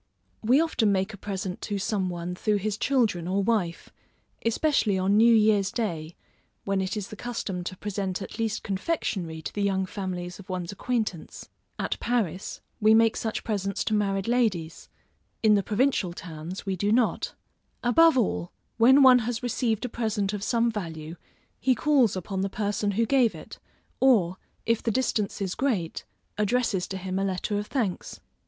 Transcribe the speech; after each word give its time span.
We 0.41 0.59
often 0.59 0.91
make 0.91 1.13
a 1.13 1.15
present 1.17 1.61
to 1.61 1.77
some 1.77 2.09
one 2.09 2.33
through 2.33 2.55
his 2.55 2.75
children 2.75 3.27
or 3.27 3.43
wife, 3.43 3.91
especially 4.43 4.97
on 4.97 5.15
new 5.15 5.31
year's 5.31 5.71
day, 5.71 6.15
when 6.65 6.81
it 6.81 6.97
is 6.97 7.09
the 7.09 7.15
custom 7.15 7.63
to 7.65 7.77
present 7.77 8.19
at 8.19 8.39
least 8.39 8.63
confectionary 8.63 9.43
to 9.43 9.53
the 9.53 9.61
young 9.61 9.85
families 9.85 10.39
of 10.39 10.49
one's 10.49 10.71
acquaintance. 10.71 11.49
At 11.77 11.99
Paris, 11.99 12.61
we 12.79 12.95
make 12.95 13.15
such 13.15 13.43
presents 13.43 13.83
to 13.83 13.93
married 13.93 14.27
ladies; 14.27 14.89
in 15.43 15.53
the 15.53 15.61
provincial 15.61 16.13
towns, 16.13 16.65
we 16.65 16.75
do 16.75 16.91
not. 16.91 17.35
Above 17.83 18.17
all, 18.17 18.51
when 18.77 19.03
one 19.03 19.19
has 19.19 19.43
received 19.43 19.85
a 19.85 19.89
present 19.89 20.33
of 20.33 20.41
some 20.41 20.71
value, 20.71 21.15
he 21.59 21.75
calls 21.75 22.15
upon 22.15 22.41
the 22.41 22.49
person 22.49 22.89
who 22.93 23.05
gave 23.05 23.35
it, 23.35 23.59
or, 23.99 24.37
if 24.65 24.81
the 24.81 24.89
distance 24.89 25.43
is 25.43 25.53
great, 25.53 26.05
addresses 26.39 26.87
to 26.87 26.97
him 26.97 27.19
a 27.19 27.23
letter 27.23 27.59
of 27.59 27.67
thanks. 27.67 28.19